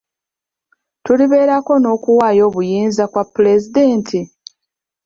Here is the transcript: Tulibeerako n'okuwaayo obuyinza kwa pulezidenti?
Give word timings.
Tulibeerako 1.03 1.73
n'okuwaayo 1.79 2.43
obuyinza 2.49 3.03
kwa 3.11 3.23
pulezidenti? 3.33 4.19